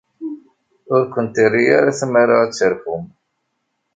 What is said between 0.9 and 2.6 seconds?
Ur ken-terri ara tmara ad